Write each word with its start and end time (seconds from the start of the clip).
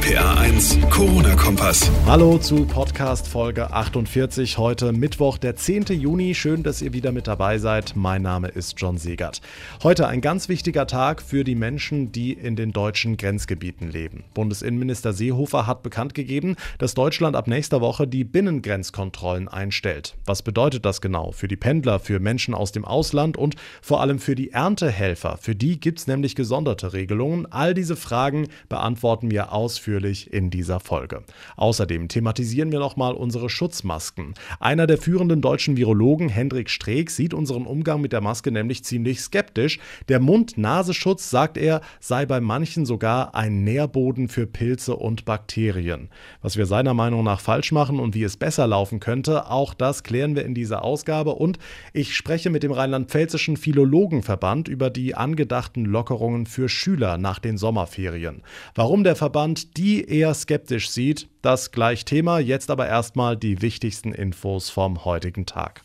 RPA 0.00 0.40
1, 0.40 0.78
Corona-Kompass. 0.88 1.90
Hallo 2.06 2.38
zu 2.38 2.64
Podcast 2.64 3.28
Folge 3.28 3.70
48. 3.70 4.56
Heute 4.56 4.92
Mittwoch, 4.92 5.36
der 5.36 5.56
10. 5.56 5.84
Juni. 5.88 6.34
Schön, 6.34 6.62
dass 6.62 6.80
ihr 6.80 6.94
wieder 6.94 7.12
mit 7.12 7.26
dabei 7.26 7.58
seid. 7.58 7.96
Mein 7.96 8.22
Name 8.22 8.48
ist 8.48 8.80
John 8.80 8.96
Segert. 8.96 9.42
Heute 9.82 10.08
ein 10.08 10.22
ganz 10.22 10.48
wichtiger 10.48 10.86
Tag 10.86 11.20
für 11.20 11.44
die 11.44 11.54
Menschen, 11.54 12.12
die 12.12 12.32
in 12.32 12.56
den 12.56 12.72
deutschen 12.72 13.18
Grenzgebieten 13.18 13.90
leben. 13.90 14.24
Bundesinnenminister 14.32 15.12
Seehofer 15.12 15.66
hat 15.66 15.82
bekannt 15.82 16.14
gegeben, 16.14 16.56
dass 16.78 16.94
Deutschland 16.94 17.36
ab 17.36 17.46
nächster 17.46 17.82
Woche 17.82 18.06
die 18.06 18.24
Binnengrenzkontrollen 18.24 19.48
einstellt. 19.48 20.16
Was 20.24 20.40
bedeutet 20.40 20.86
das 20.86 21.02
genau 21.02 21.32
für 21.32 21.48
die 21.48 21.56
Pendler, 21.56 21.98
für 21.98 22.20
Menschen 22.20 22.54
aus 22.54 22.72
dem 22.72 22.86
Ausland 22.86 23.36
und 23.36 23.56
vor 23.82 24.00
allem 24.00 24.18
für 24.18 24.34
die 24.34 24.52
Erntehelfer? 24.52 25.36
Für 25.36 25.54
die 25.54 25.78
gibt 25.78 25.98
es 25.98 26.06
nämlich 26.06 26.34
gesonderte 26.34 26.94
Regelungen. 26.94 27.46
All 27.52 27.74
diese 27.74 27.96
Fragen 27.96 28.48
beantworten 28.70 29.30
wir 29.30 29.52
ausführlich 29.52 29.89
in 29.90 30.50
dieser 30.50 30.78
Folge. 30.78 31.22
Außerdem 31.56 32.08
thematisieren 32.08 32.70
wir 32.70 32.78
nochmal 32.78 33.14
unsere 33.14 33.50
Schutzmasken. 33.50 34.34
Einer 34.60 34.86
der 34.86 34.98
führenden 34.98 35.40
deutschen 35.40 35.76
Virologen, 35.76 36.28
Hendrik 36.28 36.70
Streeck, 36.70 37.10
sieht 37.10 37.34
unseren 37.34 37.66
Umgang 37.66 38.00
mit 38.00 38.12
der 38.12 38.20
Maske 38.20 38.52
nämlich 38.52 38.84
ziemlich 38.84 39.20
skeptisch. 39.20 39.78
Der 40.08 40.20
Mund-Nasenschutz, 40.20 41.30
sagt 41.30 41.56
er, 41.56 41.80
sei 41.98 42.24
bei 42.24 42.40
manchen 42.40 42.86
sogar 42.86 43.34
ein 43.34 43.64
Nährboden 43.64 44.28
für 44.28 44.46
Pilze 44.46 44.94
und 44.94 45.24
Bakterien. 45.24 46.08
Was 46.40 46.56
wir 46.56 46.66
seiner 46.66 46.94
Meinung 46.94 47.24
nach 47.24 47.40
falsch 47.40 47.72
machen 47.72 47.98
und 47.98 48.14
wie 48.14 48.22
es 48.22 48.36
besser 48.36 48.66
laufen 48.66 49.00
könnte, 49.00 49.50
auch 49.50 49.74
das 49.74 50.04
klären 50.04 50.36
wir 50.36 50.44
in 50.44 50.54
dieser 50.54 50.84
Ausgabe. 50.84 51.34
Und 51.34 51.58
ich 51.92 52.14
spreche 52.14 52.50
mit 52.50 52.62
dem 52.62 52.72
Rheinland-Pfälzischen 52.72 53.56
Philologenverband 53.56 54.68
über 54.68 54.88
die 54.90 55.14
angedachten 55.14 55.84
Lockerungen 55.84 56.46
für 56.46 56.68
Schüler 56.68 57.18
nach 57.18 57.40
den 57.40 57.58
Sommerferien. 57.58 58.42
Warum 58.74 59.04
der 59.04 59.16
Verband 59.16 59.76
die 59.80 60.04
eher 60.04 60.34
skeptisch 60.34 60.90
sieht, 60.90 61.26
das 61.40 61.72
gleich 61.72 62.04
Thema. 62.04 62.38
Jetzt 62.38 62.70
aber 62.70 62.86
erstmal 62.86 63.34
die 63.34 63.62
wichtigsten 63.62 64.12
Infos 64.12 64.68
vom 64.68 65.06
heutigen 65.06 65.46
Tag. 65.46 65.80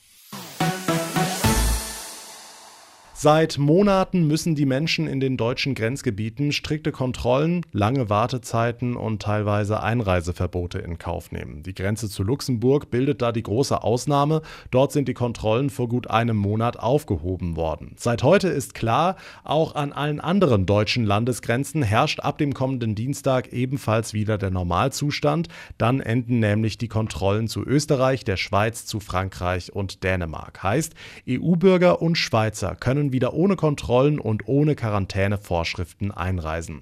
Seit 3.25 3.57
Monaten 3.57 4.27
müssen 4.27 4.53
die 4.53 4.67
Menschen 4.67 5.07
in 5.07 5.19
den 5.19 5.35
deutschen 5.35 5.73
Grenzgebieten 5.73 6.51
strikte 6.51 6.91
Kontrollen, 6.91 7.65
lange 7.71 8.07
Wartezeiten 8.07 8.95
und 8.95 9.19
teilweise 9.19 9.81
Einreiseverbote 9.81 10.77
in 10.77 10.99
Kauf 10.99 11.31
nehmen. 11.31 11.63
Die 11.63 11.73
Grenze 11.73 12.07
zu 12.07 12.21
Luxemburg 12.21 12.91
bildet 12.91 13.23
da 13.23 13.31
die 13.31 13.41
große 13.41 13.81
Ausnahme. 13.81 14.43
Dort 14.69 14.91
sind 14.91 15.07
die 15.07 15.15
Kontrollen 15.15 15.71
vor 15.71 15.89
gut 15.89 16.07
einem 16.07 16.37
Monat 16.37 16.77
aufgehoben 16.77 17.55
worden. 17.55 17.95
Seit 17.97 18.21
heute 18.21 18.49
ist 18.49 18.75
klar, 18.75 19.15
auch 19.43 19.73
an 19.73 19.91
allen 19.91 20.19
anderen 20.19 20.67
deutschen 20.67 21.03
Landesgrenzen 21.03 21.81
herrscht 21.81 22.19
ab 22.19 22.37
dem 22.37 22.53
kommenden 22.53 22.93
Dienstag 22.93 23.51
ebenfalls 23.51 24.13
wieder 24.13 24.37
der 24.37 24.51
Normalzustand. 24.51 25.47
Dann 25.79 25.99
enden 25.99 26.37
nämlich 26.37 26.77
die 26.77 26.89
Kontrollen 26.89 27.47
zu 27.47 27.65
Österreich, 27.65 28.23
der 28.23 28.37
Schweiz, 28.37 28.85
zu 28.85 28.99
Frankreich 28.99 29.73
und 29.73 30.03
Dänemark. 30.03 30.61
Heißt, 30.61 30.93
EU-Bürger 31.27 32.03
und 32.03 32.19
Schweizer 32.19 32.75
können 32.75 33.13
wieder 33.15 33.33
ohne 33.33 33.55
Kontrollen 33.55 34.19
und 34.19 34.49
ohne 34.49 34.75
Quarantänevorschriften 34.75 36.11
einreisen. 36.11 36.81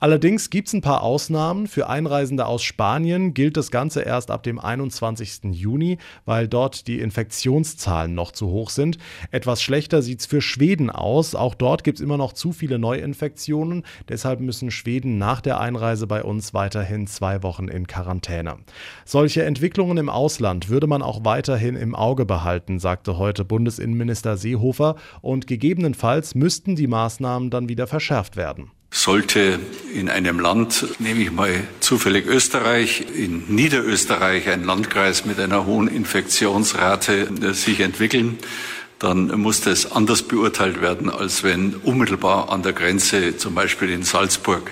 Allerdings 0.00 0.48
gibt 0.48 0.68
es 0.68 0.72
ein 0.74 0.80
paar 0.80 1.02
Ausnahmen. 1.02 1.66
Für 1.66 1.90
Einreisende 1.90 2.46
aus 2.46 2.62
Spanien 2.62 3.34
gilt 3.34 3.58
das 3.58 3.70
Ganze 3.70 4.00
erst 4.00 4.30
ab 4.30 4.42
dem 4.44 4.58
21. 4.58 5.52
Juni, 5.52 5.98
weil 6.24 6.48
dort 6.48 6.86
die 6.86 7.00
Infektionszahlen 7.00 8.14
noch 8.14 8.32
zu 8.32 8.48
hoch 8.48 8.70
sind. 8.70 8.96
Etwas 9.30 9.60
schlechter 9.60 10.00
sieht 10.00 10.20
es 10.20 10.26
für 10.26 10.40
Schweden 10.40 10.88
aus. 10.88 11.34
Auch 11.34 11.54
dort 11.54 11.84
gibt 11.84 11.98
es 11.98 12.02
immer 12.02 12.16
noch 12.16 12.32
zu 12.32 12.52
viele 12.52 12.78
Neuinfektionen. 12.78 13.84
Deshalb 14.08 14.40
müssen 14.40 14.70
Schweden 14.70 15.18
nach 15.18 15.42
der 15.42 15.60
Einreise 15.60 16.06
bei 16.06 16.24
uns 16.24 16.54
weiterhin 16.54 17.06
zwei 17.06 17.42
Wochen 17.42 17.68
in 17.68 17.86
Quarantäne. 17.86 18.56
Solche 19.04 19.44
Entwicklungen 19.44 19.98
im 19.98 20.08
Ausland 20.08 20.70
würde 20.70 20.86
man 20.86 21.02
auch 21.02 21.26
weiterhin 21.26 21.76
im 21.76 21.94
Auge 21.94 22.24
behalten, 22.24 22.78
sagte 22.78 23.18
heute 23.18 23.44
Bundesinnenminister 23.44 24.38
Seehofer 24.38 24.96
und 25.20 25.46
gegeben 25.46 25.63
Gegebenenfalls 25.64 26.34
müssten 26.34 26.76
die 26.76 26.86
Maßnahmen 26.86 27.48
dann 27.48 27.70
wieder 27.70 27.86
verschärft 27.86 28.36
werden. 28.36 28.70
Sollte 28.90 29.58
in 29.94 30.10
einem 30.10 30.38
Land, 30.38 30.84
nehme 30.98 31.22
ich 31.22 31.32
mal 31.32 31.54
zufällig 31.80 32.26
Österreich, 32.26 33.06
in 33.16 33.44
Niederösterreich 33.48 34.50
ein 34.50 34.64
Landkreis 34.64 35.24
mit 35.24 35.40
einer 35.40 35.64
hohen 35.64 35.88
Infektionsrate 35.88 37.30
äh, 37.40 37.54
sich 37.54 37.80
entwickeln, 37.80 38.36
dann 38.98 39.28
muss 39.40 39.62
das 39.62 39.90
anders 39.90 40.20
beurteilt 40.20 40.82
werden, 40.82 41.08
als 41.08 41.42
wenn 41.44 41.76
unmittelbar 41.76 42.50
an 42.52 42.62
der 42.62 42.74
Grenze, 42.74 43.38
zum 43.38 43.54
Beispiel 43.54 43.88
in 43.88 44.02
Salzburg, 44.02 44.70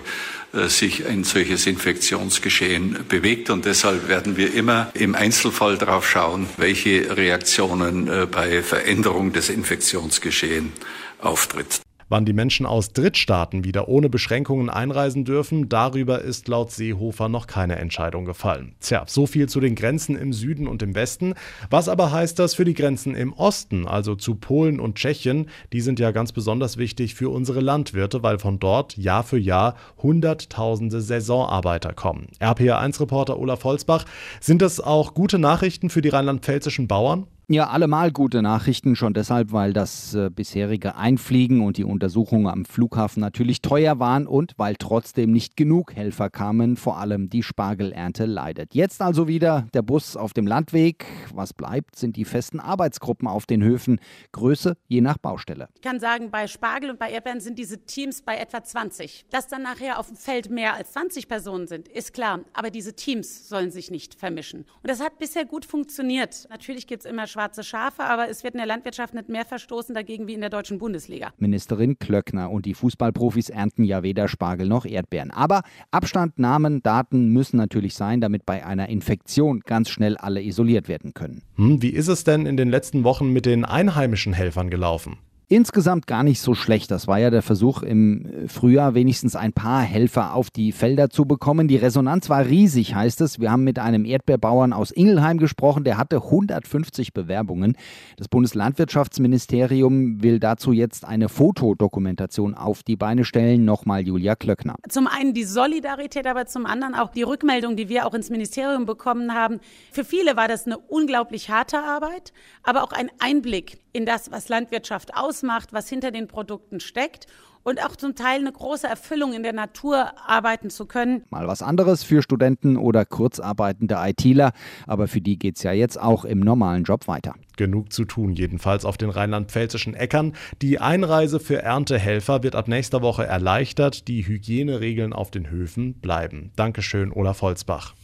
sich 0.68 1.06
ein 1.06 1.24
solches 1.24 1.66
Infektionsgeschehen 1.66 3.06
bewegt. 3.08 3.50
Und 3.50 3.64
deshalb 3.64 4.08
werden 4.08 4.36
wir 4.36 4.54
immer 4.54 4.90
im 4.94 5.14
Einzelfall 5.14 5.78
darauf 5.78 6.08
schauen, 6.08 6.48
welche 6.56 7.16
Reaktionen 7.16 8.08
äh, 8.08 8.26
bei 8.26 8.62
Veränderung 8.62 9.32
des 9.32 9.48
Infektionsgeschehens 9.48 10.72
auftritt. 11.20 11.80
Wann 12.12 12.26
die 12.26 12.34
Menschen 12.34 12.66
aus 12.66 12.92
Drittstaaten 12.92 13.64
wieder 13.64 13.88
ohne 13.88 14.10
Beschränkungen 14.10 14.68
einreisen 14.68 15.24
dürfen, 15.24 15.70
darüber 15.70 16.20
ist 16.20 16.46
laut 16.46 16.70
Seehofer 16.70 17.30
noch 17.30 17.46
keine 17.46 17.76
Entscheidung 17.76 18.26
gefallen. 18.26 18.74
Tja, 18.80 19.04
so 19.06 19.26
viel 19.26 19.48
zu 19.48 19.60
den 19.60 19.74
Grenzen 19.74 20.14
im 20.16 20.34
Süden 20.34 20.68
und 20.68 20.82
im 20.82 20.94
Westen. 20.94 21.32
Was 21.70 21.88
aber 21.88 22.12
heißt 22.12 22.38
das 22.38 22.54
für 22.54 22.66
die 22.66 22.74
Grenzen 22.74 23.14
im 23.14 23.32
Osten, 23.32 23.88
also 23.88 24.14
zu 24.14 24.34
Polen 24.34 24.78
und 24.78 24.96
Tschechien? 24.96 25.48
Die 25.72 25.80
sind 25.80 25.98
ja 26.00 26.10
ganz 26.10 26.32
besonders 26.32 26.76
wichtig 26.76 27.14
für 27.14 27.30
unsere 27.30 27.60
Landwirte, 27.60 28.22
weil 28.22 28.38
von 28.38 28.58
dort 28.58 28.94
Jahr 28.98 29.24
für 29.24 29.38
Jahr 29.38 29.74
Hunderttausende 30.02 31.00
Saisonarbeiter 31.00 31.94
kommen. 31.94 32.26
RPA1-Reporter 32.40 33.38
Olaf 33.38 33.64
Holzbach, 33.64 34.04
sind 34.38 34.60
das 34.60 34.80
auch 34.80 35.14
gute 35.14 35.38
Nachrichten 35.38 35.88
für 35.88 36.02
die 36.02 36.10
rheinland-pfälzischen 36.10 36.88
Bauern? 36.88 37.26
Ja, 37.48 37.68
allemal 37.68 38.12
gute 38.12 38.40
Nachrichten, 38.40 38.94
schon 38.94 39.14
deshalb, 39.14 39.50
weil 39.50 39.72
das 39.72 40.14
äh, 40.14 40.30
bisherige 40.30 40.94
Einfliegen 40.94 41.60
und 41.60 41.76
die 41.76 41.82
Untersuchungen 41.82 42.46
am 42.46 42.64
Flughafen 42.64 43.20
natürlich 43.20 43.60
teuer 43.60 43.98
waren 43.98 44.28
und 44.28 44.54
weil 44.58 44.76
trotzdem 44.76 45.32
nicht 45.32 45.56
genug 45.56 45.94
Helfer 45.94 46.30
kamen, 46.30 46.76
vor 46.76 46.98
allem 46.98 47.28
die 47.28 47.42
Spargelernte 47.42 48.26
leidet. 48.26 48.74
Jetzt 48.74 49.02
also 49.02 49.26
wieder 49.26 49.66
der 49.74 49.82
Bus 49.82 50.16
auf 50.16 50.32
dem 50.32 50.46
Landweg. 50.46 51.04
Was 51.34 51.52
bleibt, 51.52 51.96
sind 51.96 52.14
die 52.16 52.24
festen 52.24 52.60
Arbeitsgruppen 52.60 53.26
auf 53.26 53.44
den 53.44 53.62
Höfen. 53.62 54.00
Größe 54.30 54.76
je 54.86 55.00
nach 55.00 55.18
Baustelle. 55.18 55.68
Ich 55.74 55.82
kann 55.82 55.98
sagen, 55.98 56.30
bei 56.30 56.46
Spargel 56.46 56.90
und 56.90 57.00
bei 57.00 57.10
Erdbeeren 57.10 57.40
sind 57.40 57.58
diese 57.58 57.84
Teams 57.84 58.22
bei 58.22 58.36
etwa 58.36 58.62
20. 58.62 59.26
Dass 59.30 59.48
dann 59.48 59.62
nachher 59.62 59.98
auf 59.98 60.06
dem 60.06 60.16
Feld 60.16 60.48
mehr 60.48 60.74
als 60.74 60.92
20 60.92 61.26
Personen 61.26 61.66
sind, 61.66 61.88
ist 61.88 62.14
klar. 62.14 62.40
Aber 62.52 62.70
diese 62.70 62.94
Teams 62.94 63.48
sollen 63.48 63.72
sich 63.72 63.90
nicht 63.90 64.14
vermischen. 64.14 64.60
Und 64.60 64.88
das 64.88 65.00
hat 65.00 65.18
bisher 65.18 65.44
gut 65.44 65.64
funktioniert. 65.64 66.46
Natürlich 66.48 66.86
gibt 66.86 67.04
es 67.04 67.10
immer 67.10 67.26
schwarze 67.32 67.64
Schafe, 67.64 68.04
aber 68.04 68.28
es 68.28 68.44
wird 68.44 68.54
in 68.54 68.58
der 68.58 68.66
Landwirtschaft 68.66 69.14
nicht 69.14 69.28
mehr 69.28 69.44
verstoßen 69.44 69.94
dagegen 69.94 70.28
wie 70.28 70.34
in 70.34 70.40
der 70.40 70.50
deutschen 70.50 70.78
Bundesliga. 70.78 71.32
Ministerin 71.38 71.98
Klöckner 71.98 72.50
und 72.50 72.66
die 72.66 72.74
Fußballprofis 72.74 73.48
ernten 73.48 73.82
ja 73.84 74.02
weder 74.02 74.28
Spargel 74.28 74.68
noch 74.68 74.84
Erdbeeren. 74.84 75.30
Aber 75.30 75.62
Abstand, 75.90 76.38
Namen, 76.38 76.82
Daten 76.82 77.28
müssen 77.30 77.56
natürlich 77.56 77.94
sein, 77.94 78.20
damit 78.20 78.46
bei 78.46 78.64
einer 78.64 78.88
Infektion 78.88 79.60
ganz 79.60 79.88
schnell 79.90 80.16
alle 80.16 80.42
isoliert 80.42 80.88
werden 80.88 81.14
können. 81.14 81.42
Hm, 81.56 81.82
wie 81.82 81.90
ist 81.90 82.08
es 82.08 82.24
denn 82.24 82.46
in 82.46 82.56
den 82.56 82.68
letzten 82.68 83.02
Wochen 83.04 83.32
mit 83.32 83.46
den 83.46 83.64
einheimischen 83.64 84.32
Helfern 84.32 84.70
gelaufen? 84.70 85.18
Insgesamt 85.52 86.06
gar 86.06 86.22
nicht 86.22 86.40
so 86.40 86.54
schlecht. 86.54 86.90
Das 86.90 87.06
war 87.06 87.18
ja 87.18 87.28
der 87.28 87.42
Versuch 87.42 87.82
im 87.82 88.48
Frühjahr, 88.48 88.94
wenigstens 88.94 89.36
ein 89.36 89.52
paar 89.52 89.82
Helfer 89.82 90.34
auf 90.34 90.50
die 90.50 90.72
Felder 90.72 91.10
zu 91.10 91.26
bekommen. 91.26 91.68
Die 91.68 91.76
Resonanz 91.76 92.30
war 92.30 92.46
riesig, 92.46 92.94
heißt 92.94 93.20
es. 93.20 93.38
Wir 93.38 93.52
haben 93.52 93.62
mit 93.62 93.78
einem 93.78 94.06
Erdbeerbauern 94.06 94.72
aus 94.72 94.90
Ingelheim 94.90 95.36
gesprochen, 95.36 95.84
der 95.84 95.98
hatte 95.98 96.16
150 96.16 97.12
Bewerbungen. 97.12 97.76
Das 98.16 98.28
Bundeslandwirtschaftsministerium 98.28 100.22
will 100.22 100.38
dazu 100.40 100.72
jetzt 100.72 101.04
eine 101.04 101.28
Fotodokumentation 101.28 102.54
auf 102.54 102.82
die 102.82 102.96
Beine 102.96 103.24
stellen. 103.24 103.66
Nochmal 103.66 104.06
Julia 104.06 104.36
Klöckner. 104.36 104.76
Zum 104.88 105.06
einen 105.06 105.34
die 105.34 105.44
Solidarität, 105.44 106.26
aber 106.26 106.46
zum 106.46 106.64
anderen 106.64 106.94
auch 106.94 107.10
die 107.10 107.22
Rückmeldung, 107.22 107.76
die 107.76 107.90
wir 107.90 108.06
auch 108.06 108.14
ins 108.14 108.30
Ministerium 108.30 108.86
bekommen 108.86 109.34
haben. 109.34 109.60
Für 109.90 110.04
viele 110.04 110.34
war 110.34 110.48
das 110.48 110.66
eine 110.66 110.78
unglaublich 110.78 111.50
harte 111.50 111.78
Arbeit, 111.78 112.32
aber 112.62 112.82
auch 112.84 112.92
ein 112.92 113.10
Einblick 113.18 113.78
in 113.92 114.06
das, 114.06 114.30
was 114.30 114.48
Landwirtschaft 114.48 115.14
ausmacht, 115.14 115.41
was 115.42 115.88
hinter 115.88 116.10
den 116.10 116.28
Produkten 116.28 116.80
steckt 116.80 117.26
und 117.62 117.84
auch 117.84 117.96
zum 117.96 118.14
Teil 118.14 118.40
eine 118.40 118.52
große 118.52 118.86
Erfüllung 118.86 119.32
in 119.32 119.42
der 119.42 119.52
Natur 119.52 120.12
arbeiten 120.26 120.70
zu 120.70 120.86
können. 120.86 121.24
Mal 121.30 121.46
was 121.46 121.62
anderes 121.62 122.02
für 122.02 122.22
Studenten 122.22 122.76
oder 122.76 123.04
kurzarbeitende 123.04 123.96
ITler, 123.98 124.52
aber 124.86 125.08
für 125.08 125.20
die 125.20 125.38
geht 125.38 125.56
es 125.56 125.62
ja 125.62 125.72
jetzt 125.72 126.00
auch 126.00 126.24
im 126.24 126.40
normalen 126.40 126.84
Job 126.84 127.08
weiter. 127.08 127.34
Genug 127.56 127.92
zu 127.92 128.04
tun, 128.04 128.32
jedenfalls 128.32 128.84
auf 128.84 128.96
den 128.96 129.10
rheinland-pfälzischen 129.10 129.94
Äckern. 129.94 130.32
Die 130.62 130.80
Einreise 130.80 131.38
für 131.38 131.62
Erntehelfer 131.62 132.42
wird 132.42 132.56
ab 132.56 132.66
nächster 132.66 133.02
Woche 133.02 133.26
erleichtert. 133.26 134.08
Die 134.08 134.26
Hygieneregeln 134.26 135.12
auf 135.12 135.30
den 135.30 135.50
Höfen 135.50 135.94
bleiben. 135.94 136.50
Dankeschön, 136.56 137.12
Olaf 137.12 137.42
Holzbach. 137.42 137.94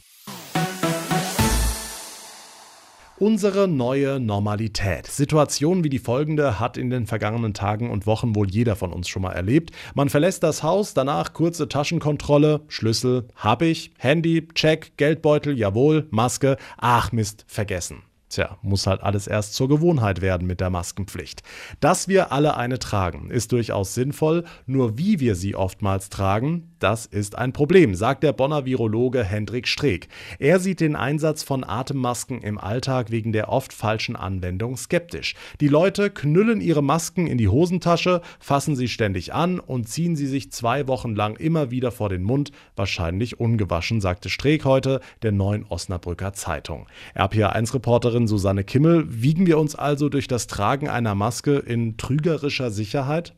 Unsere 3.20 3.66
neue 3.66 4.20
Normalität. 4.20 5.08
Situationen 5.08 5.82
wie 5.82 5.88
die 5.88 5.98
folgende 5.98 6.60
hat 6.60 6.76
in 6.76 6.88
den 6.88 7.08
vergangenen 7.08 7.52
Tagen 7.52 7.90
und 7.90 8.06
Wochen 8.06 8.36
wohl 8.36 8.48
jeder 8.48 8.76
von 8.76 8.92
uns 8.92 9.08
schon 9.08 9.22
mal 9.22 9.32
erlebt. 9.32 9.72
Man 9.96 10.08
verlässt 10.08 10.44
das 10.44 10.62
Haus, 10.62 10.94
danach 10.94 11.32
kurze 11.32 11.68
Taschenkontrolle, 11.68 12.60
Schlüssel, 12.68 13.26
hab 13.34 13.62
ich, 13.62 13.90
Handy, 13.98 14.46
Check, 14.54 14.92
Geldbeutel, 14.98 15.58
jawohl, 15.58 16.06
Maske, 16.10 16.58
ach 16.76 17.10
Mist, 17.10 17.44
vergessen. 17.48 18.04
Tja, 18.28 18.58
muss 18.60 18.86
halt 18.86 19.02
alles 19.02 19.26
erst 19.26 19.54
zur 19.54 19.68
Gewohnheit 19.68 20.20
werden 20.20 20.46
mit 20.46 20.60
der 20.60 20.68
Maskenpflicht. 20.68 21.42
Dass 21.80 22.08
wir 22.08 22.30
alle 22.30 22.56
eine 22.58 22.78
tragen, 22.78 23.30
ist 23.30 23.52
durchaus 23.52 23.94
sinnvoll, 23.94 24.44
nur 24.66 24.98
wie 24.98 25.18
wir 25.18 25.34
sie 25.34 25.54
oftmals 25.54 26.10
tragen, 26.10 26.74
das 26.78 27.06
ist 27.06 27.36
ein 27.36 27.52
Problem, 27.52 27.94
sagt 27.94 28.22
der 28.22 28.32
Bonner 28.32 28.64
Virologe 28.64 29.24
Hendrik 29.24 29.66
Streeck. 29.66 30.08
Er 30.38 30.60
sieht 30.60 30.80
den 30.80 30.94
Einsatz 30.94 31.42
von 31.42 31.64
Atemmasken 31.64 32.42
im 32.42 32.58
Alltag 32.58 33.10
wegen 33.10 33.32
der 33.32 33.48
oft 33.48 33.72
falschen 33.72 34.14
Anwendung 34.14 34.76
skeptisch. 34.76 35.34
Die 35.60 35.68
Leute 35.68 36.10
knüllen 36.10 36.60
ihre 36.60 36.82
Masken 36.82 37.26
in 37.26 37.38
die 37.38 37.48
Hosentasche, 37.48 38.20
fassen 38.38 38.76
sie 38.76 38.88
ständig 38.88 39.32
an 39.34 39.58
und 39.58 39.88
ziehen 39.88 40.16
sie 40.16 40.26
sich 40.26 40.52
zwei 40.52 40.86
Wochen 40.86 41.16
lang 41.16 41.36
immer 41.36 41.70
wieder 41.70 41.90
vor 41.90 42.10
den 42.10 42.22
Mund, 42.22 42.52
wahrscheinlich 42.76 43.40
ungewaschen, 43.40 44.00
sagte 44.00 44.28
Streeck 44.28 44.64
heute 44.64 45.00
der 45.22 45.32
neuen 45.32 45.64
Osnabrücker 45.64 46.34
Zeitung. 46.34 46.86
RPA1-Reporterin 47.16 48.17
Reporterin 48.18 48.26
Susanne 48.26 48.64
Kimmel. 48.64 49.06
Wiegen 49.08 49.46
wir 49.46 49.58
uns 49.58 49.76
also 49.76 50.08
durch 50.08 50.26
das 50.26 50.48
Tragen 50.48 50.88
einer 50.88 51.14
Maske 51.14 51.58
in 51.58 51.96
trügerischer 51.96 52.70
Sicherheit? 52.70 53.34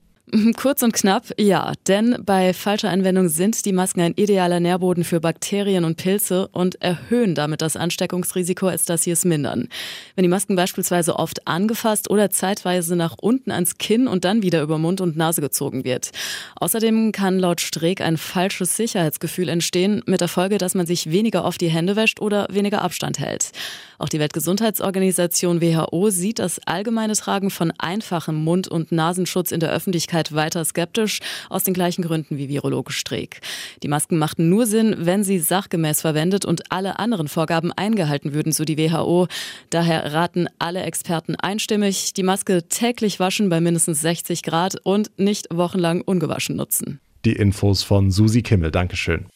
Kurz 0.57 0.83
und 0.83 0.93
knapp, 0.93 1.25
ja, 1.39 1.73
denn 1.89 2.17
bei 2.25 2.55
falscher 2.55 2.91
Anwendung 2.91 3.29
sind 3.29 3.65
die 3.65 3.73
Masken 3.73 4.01
ein 4.01 4.15
idealer 4.15 4.61
Nährboden 4.61 5.03
für 5.03 5.19
Bakterien 5.21 5.85
und 5.85 5.97
Pilze 5.97 6.47
und 6.49 6.81
erhöhen 6.81 7.35
damit 7.35 7.63
das 7.63 7.75
Ansteckungsrisiko, 7.75 8.69
als 8.69 8.85
dass 8.85 9.03
sie 9.03 9.11
es 9.11 9.25
mindern. 9.25 9.69
Wenn 10.15 10.23
die 10.23 10.29
Masken 10.29 10.55
beispielsweise 10.55 11.17
oft 11.17 11.49
angefasst 11.49 12.11
oder 12.11 12.31
zeitweise 12.31 12.95
nach 12.95 13.17
unten 13.21 13.51
ans 13.51 13.79
Kinn 13.79 14.07
und 14.07 14.25
dann 14.25 14.43
wieder 14.43 14.63
über 14.63 14.79
Mund 14.79 15.01
und 15.01 15.17
Nase 15.17 15.41
gezogen 15.41 15.83
wird. 15.83 16.11
Außerdem 16.57 17.11
kann 17.11 17.41
laut 17.41 17.61
Streeck 17.61 18.01
ein 18.01 18.17
falsches 18.17 18.77
Sicherheitsgefühl 18.77 19.49
entstehen, 19.49 20.03
mit 20.07 20.21
der 20.21 20.29
Folge, 20.29 20.59
dass 20.59 20.77
man 20.77 20.87
sich 20.87 21.11
weniger 21.11 21.45
oft 21.45 21.61
die 21.61 21.71
Hände 21.71 21.97
wäscht 21.97 22.21
oder 22.21 22.47
weniger 22.51 22.83
Abstand 22.83 23.19
hält. 23.19 23.51
Auch 23.99 24.09
die 24.09 24.19
Weltgesundheitsorganisation 24.19 25.61
WHO 25.61 26.09
sieht 26.09 26.39
das 26.39 26.59
allgemeine 26.67 27.15
Tragen 27.15 27.51
von 27.51 27.71
einfachem 27.77 28.37
Mund- 28.37 28.69
und 28.69 28.93
Nasenschutz 28.93 29.51
in 29.53 29.61
der 29.61 29.71
Öffentlichkeit 29.73 30.20
Öffentlichkeit 30.21 30.35
weiter 30.35 30.65
skeptisch, 30.65 31.21
aus 31.49 31.65
den 31.65 31.75
gleichen 31.75 32.03
Gründen 32.03 32.39
wie 32.39 32.49
Virologe 32.49 32.93
Streeck. 32.93 33.41
Die 33.83 33.89
Masken 33.89 34.19
machten 34.19 34.49
nur 34.49 34.67
Sinn, 34.67 34.95
wenn 34.99 35.25
sie 35.25 35.39
sachgemäß 35.39 36.01
verwendet 36.01 36.45
und 36.45 36.71
alle 36.71 36.99
anderen 36.99 37.29
Vorgaben 37.29 37.73
eingehalten 37.73 38.33
würden, 38.33 38.53
so 38.53 38.65
die 38.65 38.79
WHO. 38.79 39.29
Daher 39.71 40.13
raten 40.13 40.49
alle 40.59 40.83
Experten 40.83 41.37
einstimmig, 41.37 42.13
die 42.15 42.23
Maske 42.23 42.63
täglich 42.69 43.21
waschen 43.21 43.49
bei 43.49 43.61
mindestens 43.61 44.01
60 44.01 44.43
Grad 44.43 44.77
und 44.83 45.11
nicht 45.19 45.49
wochenlang 45.51 46.03
ungewaschen 46.03 46.57
nutzen. 46.57 47.01
Die 47.25 47.33
Infos 47.33 47.83
von 47.83 48.11
Susi 48.11 48.43
Kimmel. 48.43 48.71
Dankeschön. 48.71 49.27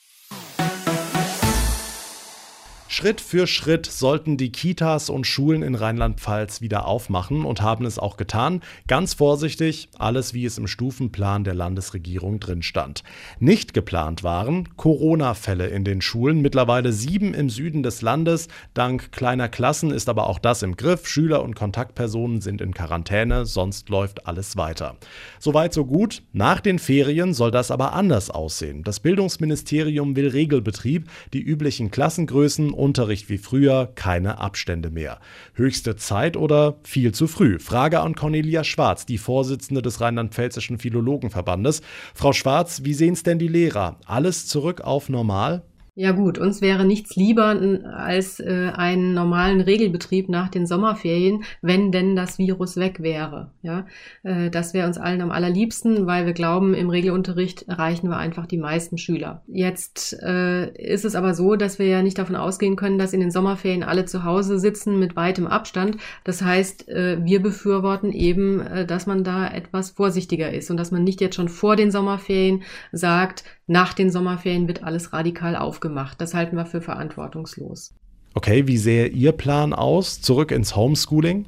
Schritt 2.97 3.21
für 3.21 3.49
Schritt 3.49 3.87
sollten 3.87 4.37
die 4.37 4.53
Kitas 4.53 5.11
und 5.11 5.27
Schulen 5.27 5.65
in 5.65 5.75
Rheinland-Pfalz 5.75 6.61
wieder 6.61 6.87
aufmachen 6.87 7.45
und 7.45 7.61
haben 7.61 7.87
es 7.87 7.99
auch 7.99 8.17
getan. 8.17 8.61
Ganz 8.87 9.15
vorsichtig, 9.15 9.89
alles 9.99 10.33
wie 10.33 10.45
es 10.45 10.59
im 10.59 10.69
Stufenplan 10.69 11.43
der 11.43 11.55
Landesregierung 11.55 12.39
drin 12.39 12.63
stand. 12.63 13.03
Nicht 13.41 13.75
geplant 13.75 14.23
waren 14.23 14.77
Corona-Fälle 14.77 15.67
in 15.67 15.83
den 15.83 16.03
Schulen, 16.03 16.41
mittlerweile 16.41 16.93
sieben 16.93 17.35
im 17.35 17.51
Süden 17.51 17.83
des 17.83 18.01
Landes. 18.01 18.47
Dank 18.75 19.11
kleiner 19.11 19.49
Klassen 19.49 19.91
ist 19.91 20.09
aber 20.09 20.29
auch 20.29 20.39
das 20.39 20.63
im 20.63 20.77
Griff. 20.77 21.09
Schüler 21.09 21.43
und 21.43 21.57
Kontaktpersonen 21.57 22.43
sind 22.43 22.61
in 22.61 22.75
Quarantäne, 22.75 23.45
sonst 23.45 23.89
läuft 23.89 24.29
alles 24.29 24.57
weiter. 24.57 24.95
Soweit 25.41 25.75
so 25.75 25.85
gut. 25.85 26.23
Nach 26.33 26.61
den 26.61 26.79
Ferien 26.79 27.35
soll 27.35 27.51
das 27.51 27.73
aber 27.73 27.95
anders 27.95 28.31
aussehen. 28.31 28.85
Das 28.85 29.01
Bildungsministerium 29.01 30.15
will 30.15 30.29
Regelbetrieb, 30.29 31.11
die 31.33 31.43
üblichen 31.43 31.91
Klassengrößen 31.91 32.84
Unterricht 32.85 33.31
wie 33.31 33.39
früher, 33.39 33.91
keine 33.95 34.39
Abstände 34.39 34.91
mehr. 34.91 35.19
Höchste 35.55 35.97
Zeit 35.97 36.37
oder 36.37 36.77
viel 36.85 37.13
zu 37.13 37.27
früh? 37.27 37.59
Frage 37.59 38.01
an 38.01 38.15
Cornelia 38.15 38.63
Schwarz, 38.63 39.07
die 39.07 39.17
Vorsitzende 39.17 39.81
des 39.81 40.03
Rheinland-Pfälzischen 40.03 40.79
Philologenverbandes. 40.79 41.81
Frau 42.15 42.35
Schwarz, 42.35 42.83
wie 42.85 42.93
sehen 42.93 43.15
es 43.15 43.23
denn 43.23 43.39
die 43.39 43.49
Lehrer? 43.49 43.97
Alles 44.05 44.47
zurück 44.47 44.83
auf 44.83 45.09
normal? 45.09 45.63
Ja 45.97 46.11
gut, 46.11 46.39
uns 46.39 46.61
wäre 46.61 46.85
nichts 46.85 47.15
lieber 47.15 47.57
als 47.95 48.41
äh, 48.41 48.73
einen 48.75 49.15
normalen 49.15 49.61
Regelbetrieb 49.61 50.29
nach 50.29 50.49
den 50.49 50.67
Sommerferien, 50.67 51.45
wenn 51.63 51.93
denn 51.93 52.17
das 52.17 52.37
Virus 52.37 52.77
weg 52.77 53.01
wäre. 53.01 53.53
Ja, 53.63 53.87
äh, 54.25 54.51
das 54.51 54.75
wäre 54.75 54.89
uns 54.89 54.99
allen 54.99 55.21
am 55.21 55.31
allerliebsten, 55.31 56.05
weil 56.09 56.27
wir 56.27 56.33
glauben, 56.33 56.75
im 56.75 56.91
Regelunterricht 56.91 57.69
erreichen 57.69 58.09
wir 58.09 58.17
einfach 58.17 58.47
die 58.47 58.59
meisten 58.59 58.99
Schüler. 58.99 59.43
Jetzt 59.47 60.21
äh, 60.21 60.73
ist 60.83 61.05
es 61.05 61.15
aber 61.15 61.33
so, 61.33 61.55
dass 61.55 61.79
wir 61.79 61.87
ja 61.87 62.03
nicht 62.03 62.19
davon 62.19 62.35
ausgehen 62.35 62.75
können, 62.75 62.99
dass 62.99 63.13
in 63.13 63.21
den 63.21 63.31
Sommerferien 63.31 63.85
alle 63.85 64.05
zu 64.05 64.25
Hause 64.25 64.59
sitzen 64.59 64.99
mit 64.99 65.15
weitem 65.15 65.47
Abstand. 65.47 65.99
Das 66.25 66.43
heißt, 66.43 66.89
äh, 66.89 67.25
wir 67.25 67.41
befürworten 67.41 68.11
eben, 68.11 68.59
äh, 68.59 68.85
dass 68.85 69.07
man 69.07 69.23
da 69.23 69.47
etwas 69.47 69.93
vorsichtiger 69.93 70.53
ist 70.53 70.73
und 70.73 70.77
dass 70.77 70.91
man 70.91 71.05
nicht 71.05 71.21
jetzt 71.21 71.37
schon 71.37 71.49
vor 71.49 71.77
den 71.77 71.93
Sommerferien 71.93 72.65
sagt, 72.91 73.45
nach 73.67 73.95
den 73.95 74.11
Sommerferien 74.11 74.69
wird 74.69 74.83
alles 74.83 75.13
radikal 75.13 75.57
aufgemacht. 75.57 76.21
Das 76.21 76.35
halten 76.35 76.57
wir 76.57 76.67
für 76.67 76.81
verantwortungslos. 76.81 77.95
Okay, 78.35 78.67
wie 78.67 78.79
sähe 78.79 79.07
Ihr 79.07 79.33
Plan 79.33 79.73
aus? 79.73 80.21
Zurück 80.21 80.51
ins 80.51 80.77
Homeschooling? 80.77 81.47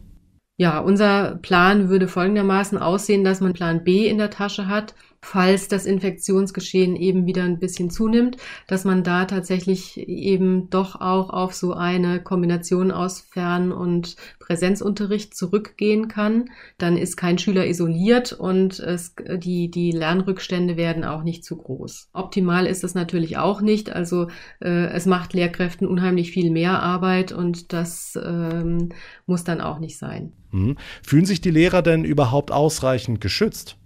Ja, 0.56 0.78
unser 0.78 1.36
Plan 1.36 1.88
würde 1.88 2.08
folgendermaßen 2.08 2.78
aussehen, 2.78 3.24
dass 3.24 3.40
man 3.40 3.52
Plan 3.52 3.84
B 3.84 4.08
in 4.08 4.16
der 4.16 4.30
Tasche 4.30 4.68
hat, 4.68 4.94
falls 5.26 5.66
das 5.66 5.86
Infektionsgeschehen 5.86 6.94
eben 6.94 7.26
wieder 7.26 7.42
ein 7.42 7.58
bisschen 7.58 7.90
zunimmt, 7.90 8.36
dass 8.68 8.84
man 8.84 9.02
da 9.02 9.24
tatsächlich 9.24 9.98
eben 9.98 10.70
doch 10.70 11.00
auch 11.00 11.30
auf 11.30 11.52
so 11.52 11.72
eine 11.72 12.22
Kombination 12.22 12.92
aus 12.92 13.20
Fern- 13.20 13.72
und 13.72 14.14
Präsenzunterricht 14.38 15.36
zurückgehen 15.36 16.06
kann. 16.06 16.44
Dann 16.78 16.96
ist 16.96 17.16
kein 17.16 17.38
Schüler 17.38 17.66
isoliert 17.66 18.32
und 18.32 18.78
es, 18.78 19.16
die, 19.38 19.68
die 19.68 19.90
Lernrückstände 19.90 20.76
werden 20.76 21.04
auch 21.04 21.24
nicht 21.24 21.44
zu 21.44 21.56
groß. 21.56 22.10
Optimal 22.12 22.66
ist 22.66 22.84
es 22.84 22.94
natürlich 22.94 23.36
auch 23.36 23.60
nicht. 23.60 23.90
Also 23.90 24.28
äh, 24.60 24.86
es 24.92 25.06
macht 25.06 25.34
Lehrkräften 25.34 25.88
unheimlich 25.88 26.30
viel 26.30 26.52
mehr 26.52 26.80
Arbeit 26.84 27.32
und 27.32 27.72
das 27.72 28.16
ähm, 28.22 28.90
muss 29.26 29.42
dann 29.42 29.60
auch 29.60 29.80
nicht 29.80 29.98
sein. 29.98 30.32
Hm. 30.52 30.76
Fühlen 31.02 31.26
sich 31.26 31.40
die 31.40 31.50
Lehrer 31.50 31.82
denn 31.82 32.04
überhaupt 32.04 32.52
ausreichend 32.52 33.20
geschützt? 33.20 33.76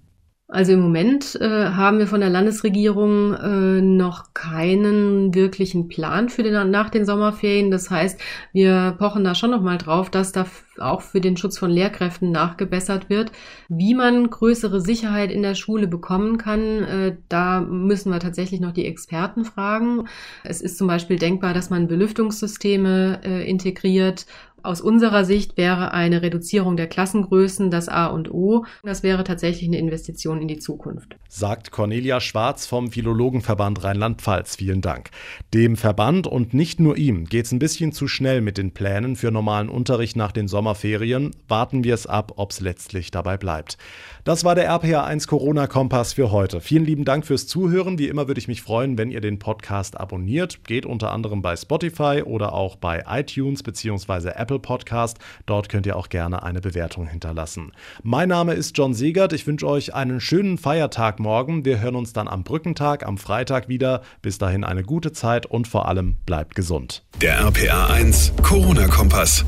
Also 0.53 0.73
im 0.73 0.81
Moment 0.81 1.37
äh, 1.41 1.67
haben 1.69 2.01
wir 2.01 2.09
von 2.09 2.21
der 2.21 2.29
Landesregierung 2.29 3.35
äh, 3.35 3.81
noch 3.81 4.35
keinen 4.35 5.33
wirklichen 5.33 5.87
Plan 5.87 6.29
für 6.29 6.43
den, 6.43 6.71
nach 6.73 6.91
den 6.91 7.07
Sommerferien. 7.07 7.71
Das 7.71 7.89
heißt, 7.89 8.21
wir 8.53 8.97
pochen 8.99 9.23
da 9.23 9.37
schon 9.37 9.53
noch 9.53 9.63
mal 9.63 9.79
drauf, 9.79 10.11
dass 10.11 10.33
da 10.33 10.47
auch 10.79 11.03
für 11.03 11.21
den 11.21 11.37
Schutz 11.37 11.59
von 11.59 11.71
Lehrkräften 11.71 12.31
nachgebessert 12.31 13.11
wird. 13.11 13.33
Wie 13.69 13.95
man 13.95 14.31
größere 14.31 14.81
Sicherheit 14.81 15.31
in 15.31 15.43
der 15.43 15.55
Schule 15.55 15.87
bekommen 15.87 16.39
kann, 16.39 16.61
äh, 16.85 17.17
da 17.29 17.61
müssen 17.61 18.13
wir 18.13 18.21
tatsächlich 18.21 18.61
noch 18.61 18.73
die 18.73 18.87
Experten 18.87 19.45
fragen. 19.45 20.07
Es 20.45 20.61
ist 20.61 20.79
zum 20.79 20.87
Beispiel 20.87 21.19
denkbar, 21.19 21.55
dass 21.55 21.71
man 21.71 21.89
Belüftungssysteme 21.89 23.21
äh, 23.25 23.49
integriert 23.49 24.27
aus 24.63 24.81
unserer 24.81 25.25
Sicht 25.25 25.57
wäre 25.57 25.93
eine 25.93 26.23
Reduzierung 26.23 26.77
der 26.77 26.87
Klassengrößen 26.87 27.71
das 27.71 27.89
A 27.89 28.07
und 28.07 28.31
O. 28.31 28.65
Das 28.83 29.03
wäre 29.03 29.25
tatsächlich 29.25 29.69
eine 29.69 29.79
Investition 29.79 30.41
in 30.41 30.49
die 30.49 30.59
Zukunft. 30.59 31.17
Sagt 31.29 31.71
Cornelia 31.71 32.21
Schwarz 32.21 32.67
vom 32.67 32.91
Philologenverband 32.91 33.83
Rheinland-Pfalz. 33.83 34.57
Vielen 34.57 34.81
Dank. 34.81 35.11
Dem 35.55 35.77
Verband 35.77 36.27
und 36.27 36.53
nicht 36.55 36.81
nur 36.81 36.97
ihm 36.97 37.25
geht 37.25 37.47
es 37.47 37.53
ein 37.53 37.59
bisschen 37.59 37.93
zu 37.93 38.09
schnell 38.09 38.41
mit 38.41 38.59
den 38.59 38.73
Plänen 38.73 39.17
für 39.17 39.31
normalen 39.31 39.69
Unterricht 39.69 40.17
nach 40.17 40.33
den 40.33 40.49
Sommerferien. 40.71 41.35
Warten 41.49 41.85
wir 41.85 41.95
es 41.95 42.07
ab, 42.07 42.33
ob 42.37 42.53
es 42.53 42.61
letztlich 42.61 43.11
dabei 43.11 43.37
bleibt. 43.37 43.77
Das 44.25 44.45
war 44.45 44.55
der 44.55 44.71
RPA1 44.71 45.27
Corona-Kompass 45.27 46.13
für 46.13 46.31
heute. 46.31 46.61
Vielen 46.61 46.85
lieben 46.85 47.05
Dank 47.05 47.27
fürs 47.27 47.47
Zuhören. 47.47 47.99
Wie 47.99 48.07
immer 48.07 48.29
würde 48.29 48.39
ich 48.39 48.49
mich 48.49 48.63
freuen, 48.63 48.99
wenn 48.99 49.11
ihr 49.11 49.21
den 49.21 49.39
Podcast 49.39 49.99
abonniert. 49.99 50.65
Geht 50.65 50.87
unter 50.87 51.11
anderem 51.11 51.43
bei 51.43 51.57
Spotify 51.57 52.23
oder 52.25 52.53
auch 52.53 52.77
bei 52.77 53.05
iTunes 53.09 53.63
bzw. 53.63 54.31
Apple 54.37 54.59
Podcast. 54.59 55.19
Dort 55.47 55.69
könnt 55.69 55.87
ihr 55.87 55.97
auch 55.97 56.09
gerne 56.09 56.43
eine 56.43 56.61
Bewertung 56.61 57.07
hinterlassen. 57.07 57.73
Mein 58.03 58.29
Name 58.29 58.55
ist 58.55 58.77
John 58.77 58.95
Segert. 58.95 59.33
Ich 59.33 59.47
wünsche 59.47 59.67
euch 59.67 59.95
einen 59.95 60.21
schönen 60.21 60.59
Feiertag 60.59 61.19
morgen. 61.19 61.65
Wir 61.65 61.81
hören 61.81 61.97
uns 61.97 62.13
dann 62.13 62.29
am 62.29 62.45
Brückentag, 62.45 63.07
am 63.07 63.19
Freitag 63.19 63.69
wieder. 63.69 64.03
Bis 64.23 64.39
dahin 64.39 64.65
eine 64.65 64.83
gute 64.83 65.13
Zeit 65.13 65.47
und 65.47 65.67
vor 65.67 65.89
allem 65.89 66.17
bleibt 66.27 66.55
gesund. 66.55 67.03
Der 67.21 67.41
RPA 67.41 67.87
1 67.87 68.35
Corona-Kompass. 68.43 69.45